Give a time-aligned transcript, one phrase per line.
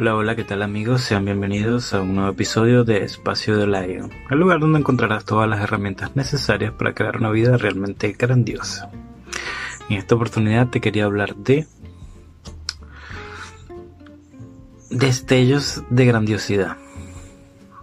[0.00, 1.00] Hola, hola, ¿qué tal amigos?
[1.02, 5.50] Sean bienvenidos a un nuevo episodio de Espacio de Lion, el lugar donde encontrarás todas
[5.50, 8.92] las herramientas necesarias para crear una vida realmente grandiosa.
[9.88, 11.66] En esta oportunidad te quería hablar de
[14.88, 16.76] destellos de grandiosidad.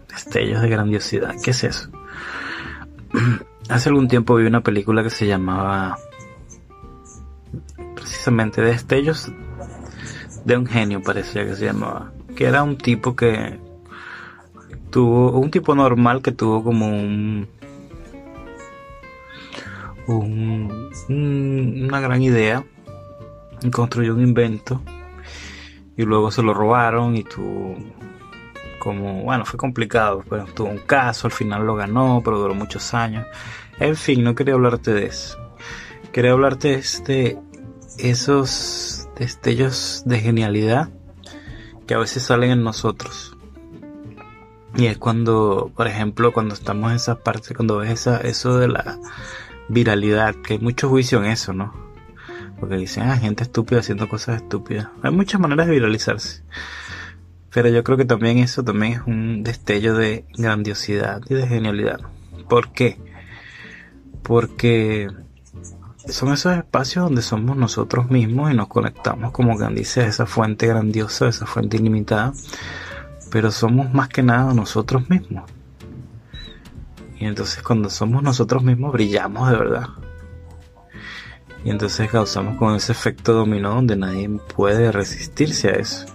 [0.08, 1.90] Destellos de grandiosidad, ¿qué es eso?
[3.68, 5.98] Hace algún tiempo vi una película que se llamaba
[7.94, 9.34] precisamente Destellos
[10.46, 13.60] de un genio parecía que se llamaba, que era un tipo que
[14.92, 17.48] tuvo, un tipo normal que tuvo como un,
[20.08, 22.64] una gran idea,
[23.62, 24.82] y construyó un invento
[25.98, 27.76] y luego se lo robaron y tuvo
[28.80, 32.94] como, bueno, fue complicado, pero tuvo un caso, al final lo ganó, pero duró muchos
[32.94, 33.26] años.
[33.80, 35.40] En fin, no quería hablarte de eso.
[36.12, 37.40] Quería hablarte de este,
[37.98, 40.90] esos destellos de genialidad
[41.88, 43.36] que a veces salen en nosotros.
[44.76, 49.00] Y es cuando, por ejemplo, cuando estamos en esa parte, cuando ves eso de la
[49.70, 51.74] viralidad, que hay mucho juicio en eso, ¿no?
[52.60, 54.90] Porque dicen, ah, gente estúpida haciendo cosas estúpidas.
[55.02, 56.44] Hay muchas maneras de viralizarse.
[57.54, 62.02] Pero yo creo que también eso también es un destello de grandiosidad y de genialidad.
[62.50, 62.98] ¿Por qué?
[64.24, 65.10] Porque
[66.08, 70.26] son esos espacios donde somos nosotros mismos y nos conectamos, como quien dice, a esa
[70.26, 72.34] fuente grandiosa, esa fuente ilimitada,
[73.32, 75.44] pero somos más que nada nosotros mismos.
[77.20, 79.88] Y entonces cuando somos nosotros mismos brillamos de verdad.
[81.64, 86.06] Y entonces causamos con ese efecto dominó donde nadie puede resistirse a eso.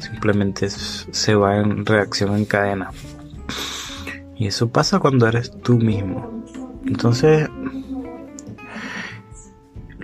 [0.00, 2.90] Simplemente se va en reacción en cadena.
[4.36, 6.42] Y eso pasa cuando eres tú mismo.
[6.84, 7.48] Entonces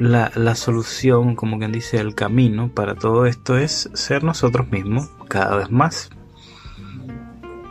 [0.01, 5.11] la, la, solución, como quien dice, el camino para todo esto es ser nosotros mismos
[5.29, 6.09] cada vez más.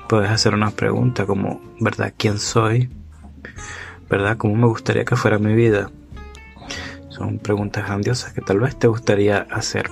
[0.08, 2.14] Puedes hacer una pregunta como, ¿verdad?
[2.16, 2.90] ¿Quién soy?
[4.10, 4.38] ¿Verdad?
[4.38, 5.90] ¿Cómo me gustaría que fuera mi vida?
[7.10, 9.90] Son preguntas grandiosas que tal vez te gustaría hacer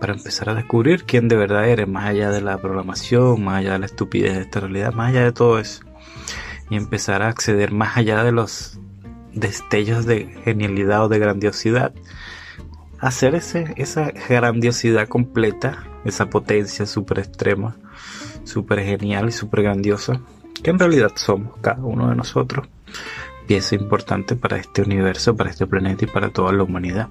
[0.00, 3.72] para empezar a descubrir quién de verdad eres, más allá de la programación, más allá
[3.72, 5.82] de la estupidez de esta realidad, más allá de todo eso.
[6.70, 8.78] Y empezar a acceder más allá de los
[9.34, 11.92] destellos de genialidad o de grandiosidad.
[12.98, 17.76] Hacer ese, esa grandiosidad completa, esa potencia super extrema,
[18.44, 20.20] super genial y super grandiosa,
[20.62, 22.68] que en realidad somos cada uno de nosotros,
[23.46, 27.08] pieza importante para este universo, para este planeta y para toda la humanidad.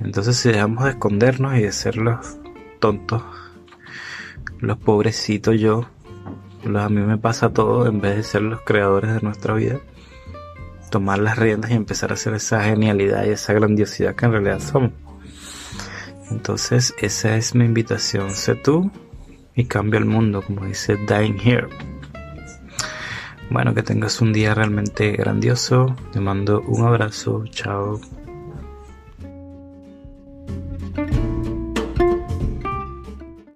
[0.00, 2.38] Entonces si dejamos de escondernos y de ser los
[2.80, 3.22] tontos,
[4.58, 5.86] los pobrecitos yo,
[6.64, 9.80] a mí me pasa todo en vez de ser los creadores de nuestra vida,
[10.92, 14.60] tomar las riendas y empezar a hacer esa genialidad y esa grandiosidad que en realidad
[14.60, 14.92] somos.
[16.30, 18.30] Entonces, esa es mi invitación.
[18.30, 18.90] Sé tú
[19.56, 21.68] y cambia el mundo, como dice Dying Here.
[23.50, 25.96] Bueno, que tengas un día realmente grandioso.
[26.12, 27.44] Te mando un abrazo.
[27.50, 27.98] Chao.